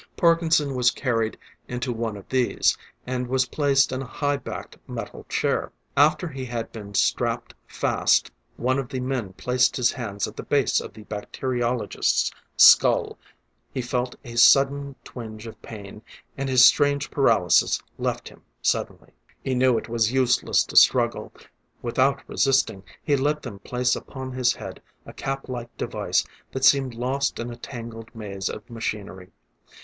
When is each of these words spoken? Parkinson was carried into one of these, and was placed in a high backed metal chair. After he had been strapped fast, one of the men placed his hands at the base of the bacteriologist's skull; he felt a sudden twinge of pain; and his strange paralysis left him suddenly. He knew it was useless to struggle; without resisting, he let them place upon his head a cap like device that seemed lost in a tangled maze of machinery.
Parkinson 0.17 0.73
was 0.73 0.89
carried 0.89 1.37
into 1.67 1.93
one 1.93 2.17
of 2.17 2.27
these, 2.27 2.75
and 3.05 3.27
was 3.27 3.45
placed 3.49 3.91
in 3.91 4.01
a 4.01 4.05
high 4.07 4.35
backed 4.37 4.75
metal 4.87 5.25
chair. 5.29 5.71
After 5.95 6.27
he 6.27 6.43
had 6.45 6.71
been 6.71 6.95
strapped 6.95 7.53
fast, 7.67 8.31
one 8.57 8.79
of 8.79 8.89
the 8.89 8.99
men 8.99 9.33
placed 9.33 9.77
his 9.77 9.91
hands 9.91 10.27
at 10.27 10.35
the 10.35 10.41
base 10.41 10.79
of 10.81 10.91
the 10.93 11.03
bacteriologist's 11.03 12.31
skull; 12.57 13.19
he 13.71 13.79
felt 13.79 14.15
a 14.25 14.37
sudden 14.37 14.95
twinge 15.03 15.45
of 15.45 15.61
pain; 15.61 16.01
and 16.35 16.49
his 16.49 16.65
strange 16.65 17.11
paralysis 17.11 17.79
left 17.99 18.27
him 18.27 18.41
suddenly. 18.59 19.11
He 19.43 19.53
knew 19.53 19.77
it 19.77 19.87
was 19.87 20.11
useless 20.11 20.63
to 20.63 20.75
struggle; 20.75 21.31
without 21.83 22.27
resisting, 22.27 22.81
he 23.03 23.15
let 23.15 23.43
them 23.43 23.59
place 23.59 23.95
upon 23.95 24.31
his 24.31 24.53
head 24.55 24.81
a 25.05 25.13
cap 25.13 25.47
like 25.47 25.77
device 25.77 26.25
that 26.53 26.65
seemed 26.65 26.95
lost 26.95 27.37
in 27.37 27.51
a 27.51 27.55
tangled 27.55 28.09
maze 28.15 28.49
of 28.49 28.67
machinery. 28.67 29.29